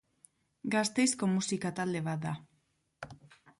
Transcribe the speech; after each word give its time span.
Gasteizko 0.75 1.29
musika 1.35 1.73
talde 1.81 2.03
bat 2.09 2.27
da. 2.27 2.35